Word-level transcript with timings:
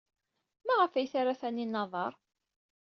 Maɣef 0.65 0.93
ay 0.93 1.07
terra 1.11 1.33
Taninna 1.39 1.79
aḍar? 1.83 2.13